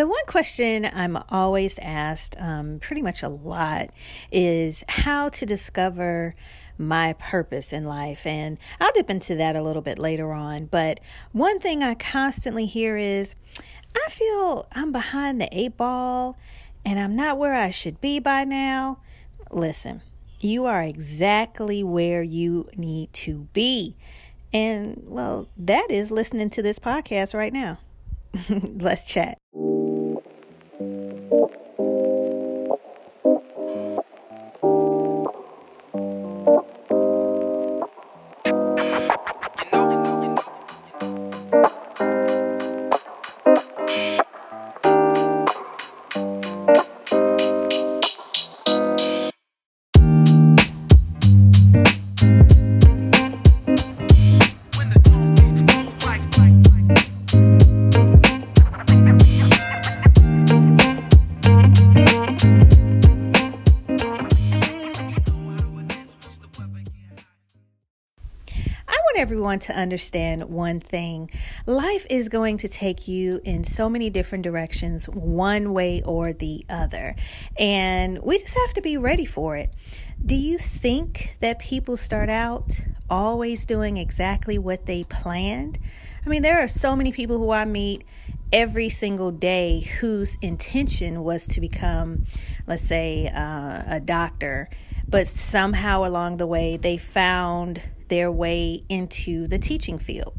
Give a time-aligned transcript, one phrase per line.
[0.00, 3.90] The one question I'm always asked, um, pretty much a lot,
[4.32, 6.34] is how to discover
[6.78, 8.26] my purpose in life.
[8.26, 10.64] And I'll dip into that a little bit later on.
[10.64, 11.00] But
[11.32, 13.34] one thing I constantly hear is
[13.94, 16.38] I feel I'm behind the eight ball
[16.82, 19.00] and I'm not where I should be by now.
[19.50, 20.00] Listen,
[20.40, 23.96] you are exactly where you need to be.
[24.50, 27.80] And well, that is listening to this podcast right now.
[28.48, 29.36] Let's chat.
[69.40, 71.30] Everyone to understand one thing
[71.64, 76.62] life is going to take you in so many different directions, one way or the
[76.68, 77.16] other.
[77.58, 79.72] And we just have to be ready for it.
[80.26, 85.78] Do you think that people start out always doing exactly what they planned?
[86.26, 88.04] I mean, there are so many people who I meet
[88.52, 92.26] every single day whose intention was to become,
[92.66, 94.68] let's say, uh, a doctor,
[95.08, 97.80] but somehow along the way they found
[98.10, 100.34] their way into the teaching field.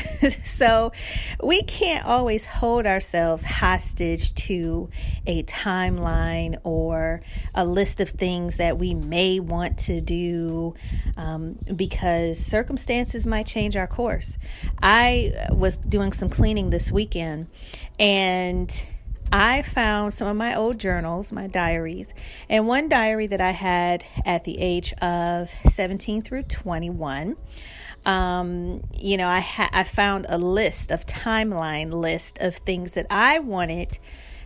[0.44, 0.92] so
[1.42, 4.88] we can't always hold ourselves hostage to
[5.26, 7.20] a timeline or
[7.54, 10.74] a list of things that we may want to do
[11.16, 14.38] um, because circumstances might change our course.
[14.82, 17.48] I was doing some cleaning this weekend
[17.98, 18.84] and
[19.32, 22.12] I found some of my old journals, my diaries,
[22.48, 27.36] and one diary that I had at the age of 17 through 21
[28.04, 33.06] um, you know, I ha- I found a list of timeline list of things that
[33.10, 33.98] I wanted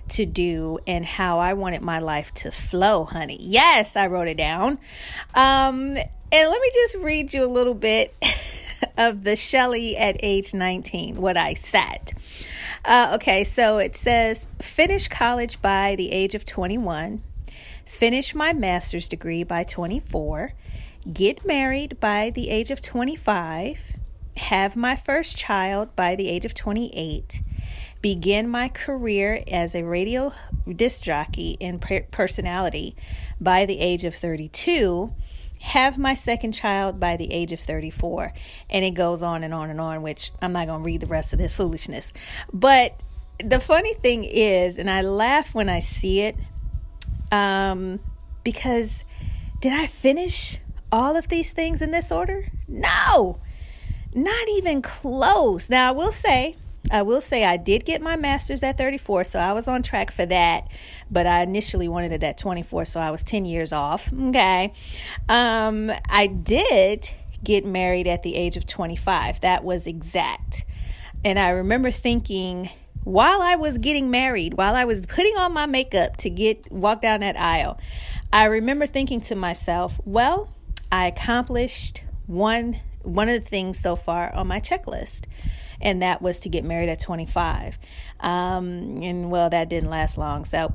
[0.09, 3.38] to do and how I wanted my life to flow, honey.
[3.41, 4.78] Yes, I wrote it down.
[5.34, 8.15] Um, and let me just read you a little bit
[8.99, 12.12] of the Chelley at age 19, what I said.
[12.84, 17.22] Uh, okay, so it says finish college by the age of 21,
[17.84, 20.53] finish my master's degree by 24
[21.12, 23.92] get married by the age of 25,
[24.38, 27.42] have my first child by the age of 28,
[28.03, 30.32] begin my career as a radio
[30.75, 31.78] disc jockey in
[32.10, 32.97] personality
[33.41, 35.12] by the age of 32,
[35.61, 38.33] have my second child by the age of 34.
[38.71, 41.06] And it goes on and on and on, which I'm not going to read the
[41.06, 42.12] rest of this foolishness.
[42.53, 43.00] But
[43.43, 46.37] the funny thing is, and I laugh when I see it,
[47.33, 48.00] um,
[48.44, 49.05] because
[49.61, 50.59] did I finish
[50.93, 52.49] all of these things in this order?
[52.69, 53.41] No,
[54.15, 55.69] not even close.
[55.69, 56.56] Now, I will say,
[56.91, 60.11] I will say I did get my master's at 34, so I was on track
[60.11, 60.69] for that,
[61.11, 64.13] but I initially wanted it at 24, so I was 10 years off.
[64.13, 64.73] Okay.
[65.29, 67.11] Um, I did
[67.43, 69.41] get married at the age of 25.
[69.41, 70.65] That was exact.
[71.25, 72.71] And I remember thinking,
[73.05, 77.03] while I was getting married, while I was putting on my makeup to get walk
[77.03, 77.79] down that aisle,
[78.33, 80.53] I remember thinking to myself, well,
[80.91, 85.27] I accomplished one one of the things so far on my checklist,
[85.81, 87.78] and that was to get married at 25.
[88.20, 90.44] Um, and well, that didn't last long.
[90.44, 90.72] So.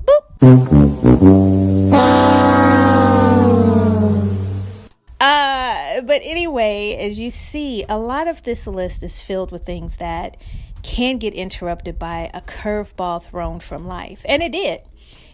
[5.22, 9.98] Uh, but anyway, as you see, a lot of this list is filled with things
[9.98, 10.38] that
[10.84, 14.82] can get interrupted by a curveball thrown from life, and it did.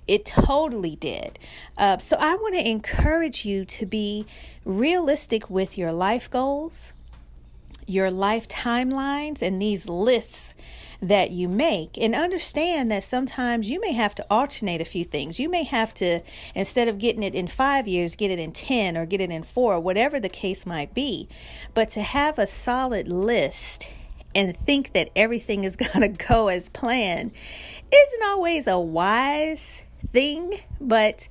[0.08, 1.38] It totally did.
[1.78, 4.26] Uh, so I want to encourage you to be
[4.66, 6.94] realistic with your life goals,
[7.88, 10.54] your life timelines, and these lists
[11.02, 11.98] that you make.
[11.98, 15.40] And understand that sometimes you may have to alternate a few things.
[15.40, 16.22] You may have to,
[16.56, 19.44] instead of getting it in five years, get it in 10 or get it in
[19.44, 21.28] four, whatever the case might be.
[21.74, 23.88] But to have a solid list
[24.34, 27.32] and think that everything is going to go as planned
[27.94, 30.60] isn't always a wise thing.
[30.82, 31.28] But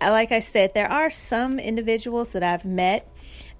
[0.00, 3.08] uh, like I said, there are some individuals that I've met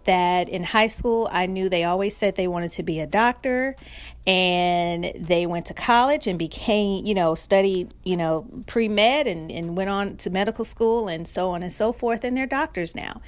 [0.05, 3.77] that in high school I knew they always said they wanted to be a doctor
[4.27, 9.51] and they went to college and became, you know, studied, you know, pre med and,
[9.51, 12.95] and went on to medical school and so on and so forth, and they're doctors
[12.95, 13.21] now.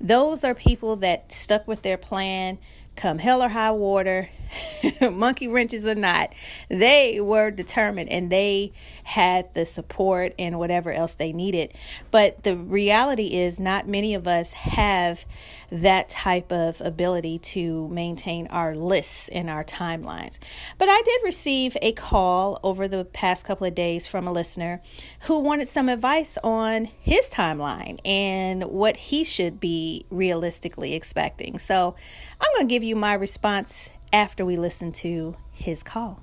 [0.00, 2.58] Those are people that stuck with their plan
[3.00, 4.28] come hell or high water,
[5.00, 6.34] monkey wrenches or not,
[6.68, 8.72] they were determined and they
[9.04, 11.72] had the support and whatever else they needed.
[12.10, 15.24] But the reality is, not many of us have
[15.70, 20.38] that type of ability to maintain our lists and our timelines.
[20.78, 24.80] But I did receive a call over the past couple of days from a listener
[25.22, 31.58] who wanted some advice on his timeline and what he should be realistically expecting.
[31.58, 31.94] So
[32.40, 36.22] I'm going to give you my response after we listen to his call.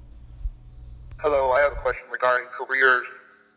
[1.19, 3.05] Hello, I have a question regarding careers.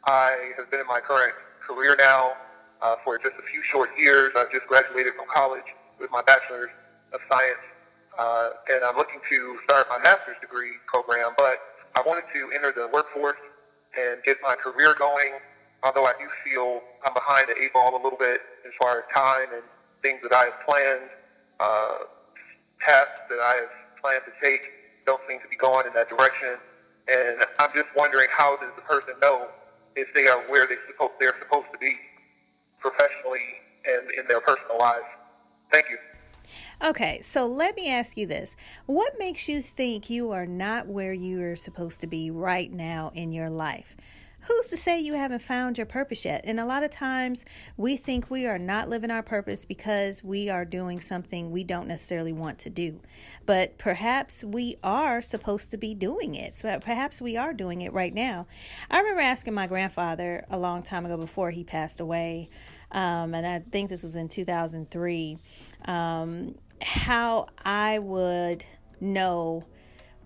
[0.06, 1.34] I have been in my current
[1.66, 2.32] career now
[2.80, 4.32] uh, for just a few short years.
[4.36, 5.64] I've just graduated from college
[6.00, 6.70] with my bachelor's
[7.12, 7.64] of science,
[8.18, 11.34] uh, and I'm looking to start my master's degree program.
[11.38, 11.60] But
[11.96, 13.40] I wanted to enter the workforce
[13.98, 15.38] and get my career going.
[15.84, 19.04] Although I do feel I'm behind the eight ball a little bit as far as
[19.14, 19.64] time and
[20.02, 21.10] things that I have planned,
[21.60, 21.98] uh,
[22.82, 24.62] tasks that I have planned to take
[25.06, 26.58] don't seem to be going in that direction.
[27.08, 29.48] And I'm just wondering how does the person know
[29.96, 31.96] if they are where they supposed they're supposed to be
[32.80, 35.08] professionally and in their personal lives.
[35.70, 35.98] Thank you.
[36.82, 38.56] Okay, so let me ask you this.
[38.86, 43.12] What makes you think you are not where you are supposed to be right now
[43.14, 43.96] in your life?
[44.44, 46.40] Who's to say you haven't found your purpose yet?
[46.44, 47.44] And a lot of times
[47.76, 51.86] we think we are not living our purpose because we are doing something we don't
[51.86, 53.00] necessarily want to do.
[53.44, 56.54] But perhaps we are supposed to be doing it.
[56.54, 58.46] So perhaps we are doing it right now.
[58.90, 62.48] I remember asking my grandfather a long time ago before he passed away
[62.92, 65.38] um, and I think this was in 2003,
[65.84, 68.64] um, how I would
[69.00, 69.64] know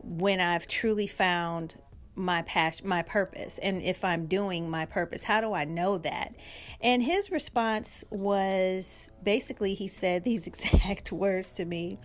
[0.03, 1.77] when I've truly found
[2.17, 5.25] my passion, my purpose, and if I'm doing my purpose.
[5.25, 6.35] How do I know that?
[6.81, 11.99] And his response was basically, he said these exact words to me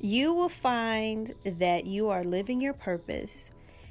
[0.00, 3.50] You will find that you are living your purpose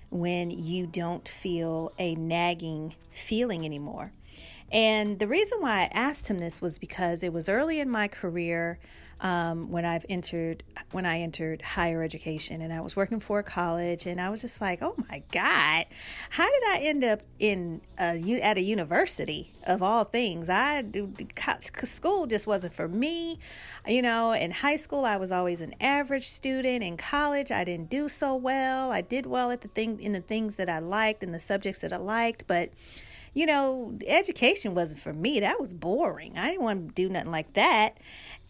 [0.09, 4.12] when you don't feel a nagging feeling anymore.
[4.71, 8.07] And the reason why I asked him this was because it was early in my
[8.07, 8.79] career
[9.21, 13.44] um, when I've entered when I entered higher education, and I was working for a
[13.44, 15.85] college, and I was just like, oh my god,
[16.31, 20.50] how did I end up in a, at a university of all things?
[20.50, 20.83] I
[21.62, 23.38] school just wasn't for me,
[23.88, 24.31] you know.
[24.31, 26.83] In high school, I was always an average student.
[26.83, 28.91] In college, I didn't do so well.
[28.91, 31.81] I did well at the thing in the things that I liked and the subjects
[31.81, 32.71] that I liked, but
[33.33, 35.39] you know, education wasn't for me.
[35.39, 36.38] That was boring.
[36.38, 37.98] I didn't want to do nothing like that.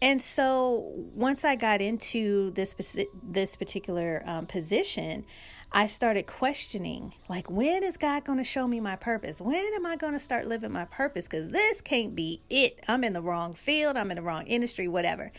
[0.02, 2.76] And so once I got into this
[3.22, 5.26] this particular um, position,
[5.74, 9.40] I started questioning, like, when is God going to show me my purpose?
[9.40, 11.30] When am I going to start living my purpose?
[11.30, 12.84] Because this can't be it.
[12.90, 13.96] I'm in the wrong field.
[13.96, 15.32] I'm in the wrong industry, whatever.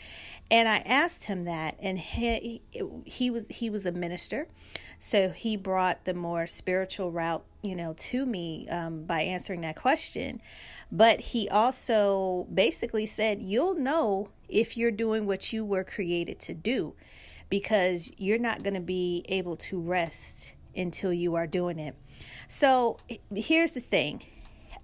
[0.51, 2.63] And I asked him that, and he,
[3.05, 4.49] he was he was a minister,
[4.99, 9.77] so he brought the more spiritual route, you know, to me um, by answering that
[9.77, 10.41] question.
[10.91, 16.55] But he also basically said, "You'll know if you're doing what you were created to
[16.55, 16.95] do."
[17.53, 21.95] Because you're not going to be able to rest until you are doing it.
[22.49, 22.97] So
[23.35, 24.25] here's the thing.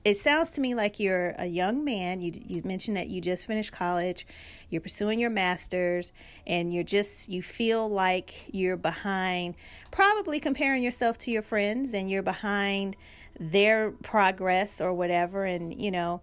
[0.04, 2.20] It sounds to me like you're a young man.
[2.20, 4.26] You you mentioned that you just finished college,
[4.68, 6.12] you're pursuing your masters,
[6.46, 9.54] and you're just you feel like you're behind,
[9.90, 12.98] probably comparing yourself to your friends, and you're behind
[13.40, 15.46] their progress or whatever.
[15.46, 16.20] And you know,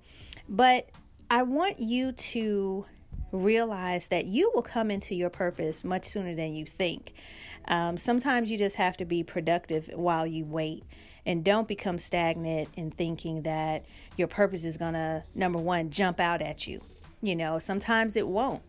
[0.47, 0.91] but
[1.31, 2.85] I want you to
[3.37, 7.13] realize that you will come into your purpose much sooner than you think.
[7.67, 10.83] Um, sometimes you just have to be productive while you wait
[11.25, 13.85] and don't become stagnant in thinking that
[14.17, 16.79] your purpose is going to, number one, jump out at you.
[17.21, 18.61] You know, sometimes it won't.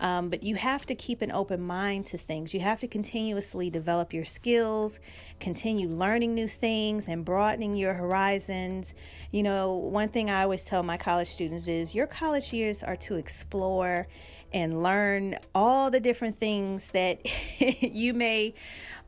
[0.00, 2.54] Um, but you have to keep an open mind to things.
[2.54, 5.00] You have to continuously develop your skills,
[5.40, 8.94] continue learning new things, and broadening your horizons.
[9.32, 12.96] You know, one thing I always tell my college students is your college years are
[12.96, 14.06] to explore
[14.52, 17.20] and learn all the different things that
[17.82, 18.54] you may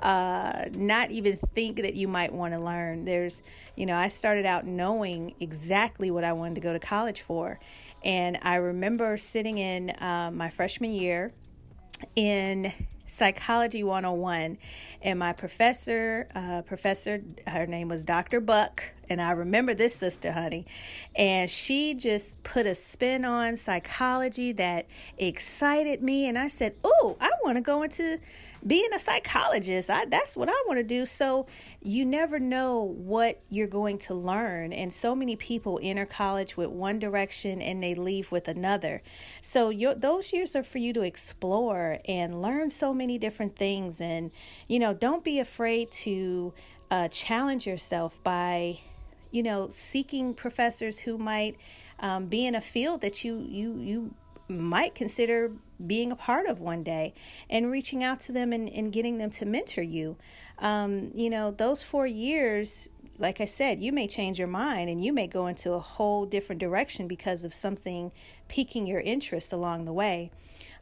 [0.00, 3.04] uh, not even think that you might want to learn.
[3.04, 3.42] There's,
[3.76, 7.58] you know, I started out knowing exactly what I wanted to go to college for.
[8.02, 11.32] And I remember sitting in uh, my freshman year
[12.16, 12.72] in
[13.10, 14.56] Psychology 101,
[15.02, 18.38] and my professor, uh, professor, her name was Dr.
[18.38, 20.64] Buck, and I remember this sister, honey,
[21.16, 24.86] and she just put a spin on psychology that
[25.18, 28.18] excited me, and I said, "Oh, I want to go into
[28.66, 29.88] being a psychologist.
[29.88, 31.06] I, that's what I want to do.
[31.06, 31.46] So
[31.82, 34.72] you never know what you're going to learn.
[34.72, 39.02] And so many people enter college with one direction and they leave with another.
[39.42, 44.00] So your, those years are for you to explore and learn so many different things.
[44.00, 44.30] And,
[44.68, 46.52] you know, don't be afraid to
[46.90, 48.80] uh, challenge yourself by,
[49.30, 51.56] you know, seeking professors who might
[52.00, 54.14] um, be in a field that you, you, you
[54.48, 55.52] might consider
[55.86, 57.14] being a part of one day
[57.48, 60.16] and reaching out to them and, and getting them to mentor you.
[60.58, 65.02] Um, you know, those four years, like I said, you may change your mind and
[65.04, 68.12] you may go into a whole different direction because of something
[68.48, 70.30] piquing your interest along the way.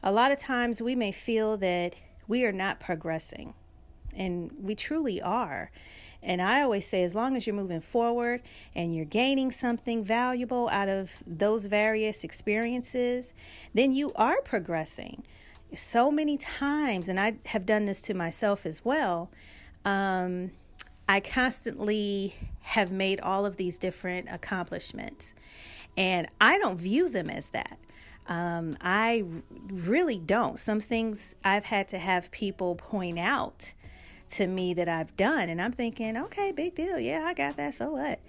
[0.03, 1.97] A lot of times we may feel that
[2.29, 3.55] we are not progressing,
[4.15, 5.71] and we truly are.
[6.23, 8.43] And I always say, as long as you're moving forward
[8.75, 13.35] and you're gaining something valuable out of those various experiences,
[13.73, 15.23] then you are progressing.
[15.75, 19.31] So many times, and I have done this to myself as well.
[19.85, 20.53] Um,
[21.09, 25.35] I constantly have made all of these different accomplishments,
[25.97, 27.79] and I don't view them as that.
[28.27, 29.25] Um, I
[29.71, 30.59] really don't.
[30.59, 33.73] Some things I've had to have people point out
[34.31, 35.49] to me that I've done.
[35.49, 36.99] And I'm thinking, okay, big deal.
[36.99, 37.75] Yeah, I got that.
[37.75, 38.21] So what?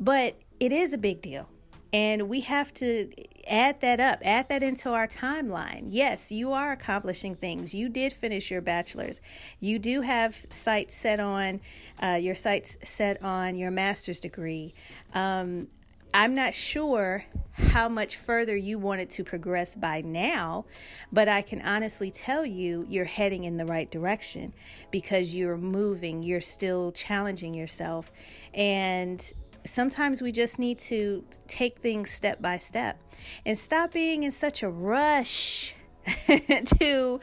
[0.00, 1.48] But it is a big deal.
[1.92, 3.10] And we have to
[3.48, 5.84] add that up, add that into our timeline.
[5.88, 7.72] Yes, you are accomplishing things.
[7.72, 9.22] You did finish your bachelor's.
[9.58, 11.60] You do have sights set on
[12.02, 14.74] uh, your sights set on your master's degree.
[15.14, 15.68] Um,
[16.14, 20.64] I'm not sure how much further you wanted to progress by now,
[21.12, 24.52] but I can honestly tell you you're heading in the right direction
[24.90, 28.10] because you're moving, you're still challenging yourself.
[28.54, 29.20] And
[29.64, 33.00] sometimes we just need to take things step by step
[33.44, 35.74] and stop being in such a rush
[36.80, 37.20] to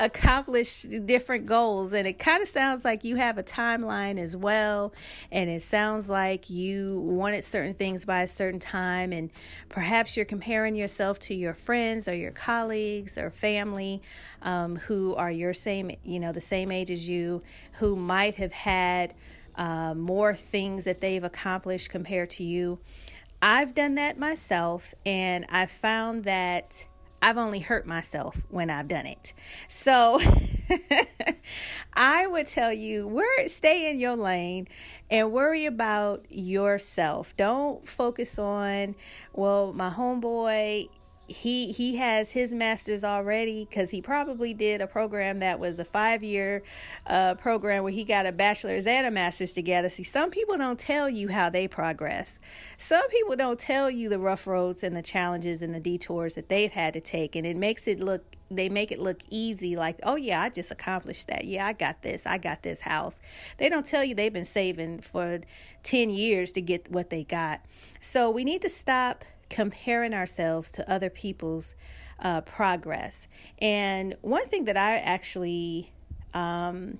[0.00, 1.92] accomplish different goals.
[1.92, 4.92] And it kind of sounds like you have a timeline as well.
[5.30, 9.12] And it sounds like you wanted certain things by a certain time.
[9.12, 9.30] And
[9.68, 14.02] perhaps you're comparing yourself to your friends or your colleagues or family
[14.42, 18.52] um, who are your same, you know, the same age as you, who might have
[18.52, 19.14] had
[19.56, 22.78] uh, more things that they've accomplished compared to you.
[23.40, 26.86] I've done that myself, and I found that
[27.24, 29.32] I've only hurt myself when I've done it.
[29.66, 30.20] So
[31.94, 34.68] I would tell you, stay in your lane
[35.10, 37.34] and worry about yourself.
[37.38, 38.94] Don't focus on,
[39.32, 40.90] well, my homeboy
[41.26, 45.84] he he has his master's already because he probably did a program that was a
[45.84, 46.62] five year
[47.06, 49.88] uh, program where he got a bachelor's and a master's together.
[49.88, 52.38] See some people don't tell you how they progress.
[52.76, 56.48] Some people don't tell you the rough roads and the challenges and the detours that
[56.48, 59.98] they've had to take and it makes it look they make it look easy like
[60.02, 61.46] oh yeah i just accomplished that.
[61.46, 62.26] Yeah i got this.
[62.26, 63.20] I got this house.
[63.56, 65.40] They don't tell you they've been saving for
[65.84, 67.60] 10 years to get what they got.
[68.00, 71.76] So we need to stop comparing ourselves to other people's
[72.18, 73.28] uh, progress.
[73.60, 75.92] And one thing that I actually
[76.34, 76.98] um,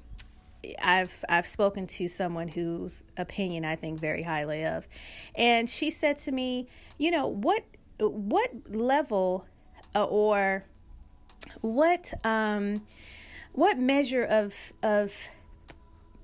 [0.80, 4.86] I've I've spoken to someone whose opinion I think very highly of,
[5.34, 7.64] and she said to me, you know what
[7.98, 9.46] what level
[9.96, 10.64] uh, or
[11.60, 12.86] what um,
[13.52, 15.12] what measure of of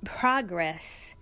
[0.04, 1.16] progress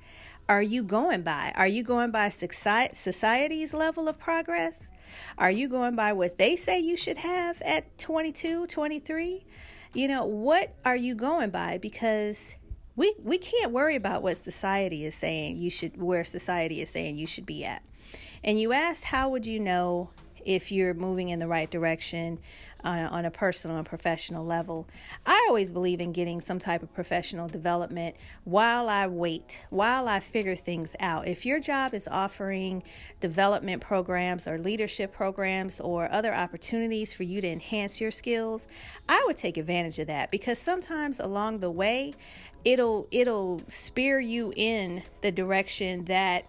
[0.51, 1.53] are you going by?
[1.57, 4.91] Are you going by society's level of progress?
[5.37, 9.45] Are you going by what they say you should have at 22, 23?
[9.95, 11.79] You know, what are you going by?
[11.79, 12.57] Because
[12.97, 17.17] we we can't worry about what society is saying you should where society is saying
[17.17, 17.83] you should be at.
[18.43, 20.11] And you asked how would you know
[20.45, 22.39] if you're moving in the right direction
[22.85, 24.87] uh, on a personal and professional level.
[25.27, 30.21] I always believe in getting some type of professional development while I wait, while I
[30.21, 31.27] figure things out.
[31.27, 32.83] If your job is offering
[33.21, 38.69] development programs or leadership programs or other opportunities for you to enhance your skills,
[39.09, 42.15] I would take advantage of that because sometimes along the way,
[42.65, 46.47] it'll it'll spear you in the direction that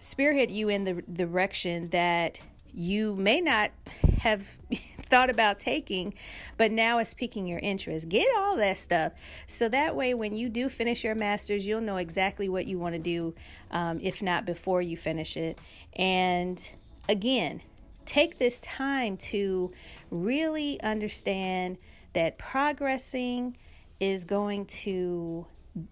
[0.00, 2.40] spearhead you in the direction that
[2.74, 3.70] you may not
[4.18, 4.58] have
[5.04, 6.14] thought about taking,
[6.56, 8.08] but now it's piquing your interest.
[8.08, 9.12] Get all that stuff.
[9.46, 12.94] So that way, when you do finish your master's, you'll know exactly what you want
[12.94, 13.34] to do,
[13.70, 15.58] um, if not before you finish it.
[15.94, 16.68] And
[17.08, 17.62] again,
[18.06, 19.72] take this time to
[20.10, 21.78] really understand
[22.12, 23.56] that progressing
[24.00, 25.46] is going to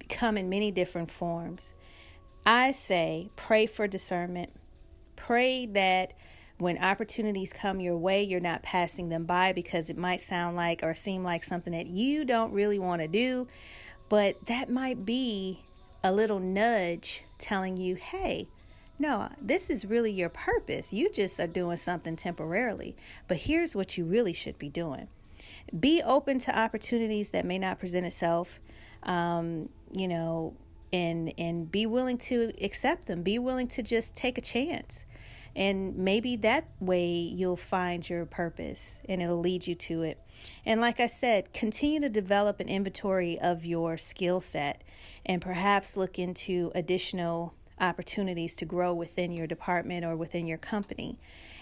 [0.08, 1.74] come in many different forms.
[2.44, 4.52] I say pray for discernment.
[5.16, 6.14] Pray that
[6.62, 10.80] when opportunities come your way, you're not passing them by because it might sound like
[10.84, 13.48] or seem like something that you don't really want to do,
[14.08, 15.58] but that might be
[16.04, 18.46] a little nudge telling you, hey,
[18.96, 20.92] no, this is really your purpose.
[20.92, 22.94] You just are doing something temporarily,
[23.26, 25.08] but here's what you really should be doing.
[25.78, 28.60] Be open to opportunities that may not present itself.
[29.02, 30.54] Um, you know,
[30.92, 35.06] and and be willing to accept them be willing to just take a chance
[35.54, 40.18] and maybe that way you'll find your purpose and it'll lead you to it
[40.64, 44.82] and like i said continue to develop an inventory of your skill set
[45.24, 51.18] and perhaps look into additional opportunities to grow within your department or within your company.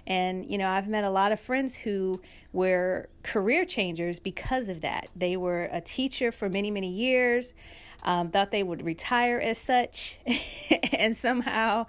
[0.06, 2.20] And, you know, I've met a lot of friends who
[2.52, 5.08] were career changers because of that.
[5.16, 7.54] They were a teacher for many, many years
[8.02, 10.18] um, thought they would retire as such,
[10.92, 11.86] and somehow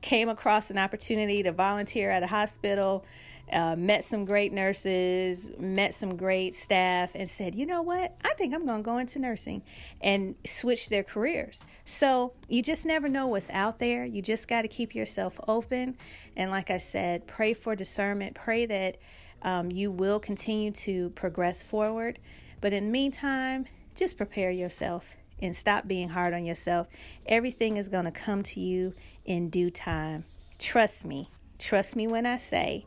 [0.00, 3.04] came across an opportunity to volunteer at a hospital.
[3.52, 8.16] Uh, met some great nurses, met some great staff, and said, you know what?
[8.24, 9.62] I think I'm going to go into nursing
[10.00, 11.62] and switch their careers.
[11.84, 14.06] So you just never know what's out there.
[14.06, 15.98] You just got to keep yourself open.
[16.34, 18.36] And like I said, pray for discernment.
[18.36, 18.96] Pray that
[19.42, 22.18] um, you will continue to progress forward.
[22.62, 26.86] But in the meantime, just prepare yourself and stop being hard on yourself.
[27.26, 28.94] Everything is going to come to you
[29.24, 30.24] in due time.
[30.58, 31.28] Trust me.
[31.58, 32.86] Trust me when I say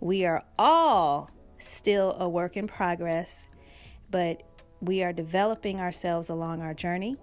[0.00, 3.48] we are all still a work in progress,
[4.10, 4.42] but
[4.80, 7.16] we are developing ourselves along our journey,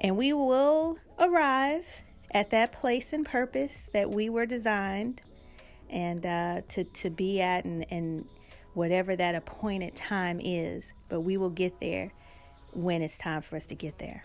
[0.00, 5.22] and we will arrive at that place and purpose that we were designed
[5.88, 8.28] and uh, to, to be at and, and
[8.74, 10.92] whatever that appointed time is.
[11.08, 12.12] But we will get there
[12.78, 14.24] when it's time for us to get there.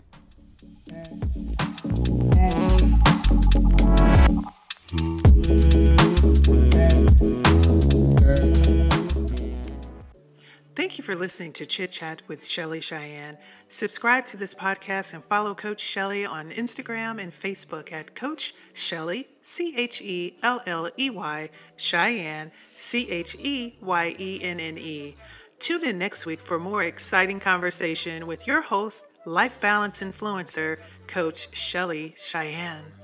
[10.76, 13.36] Thank you for listening to Chit Chat with Chelley Cheyenne.
[13.68, 19.26] Subscribe to this podcast and follow Coach Chelley on Instagram and Facebook at Coach Chelley,
[19.42, 24.78] C H E L L E Y, Cheyenne, C H E Y E N N
[24.78, 25.16] E.
[25.64, 31.50] Tune in next week for more exciting conversation with your host, life balance influencer, Coach
[31.52, 33.03] Chelley Cheyenne.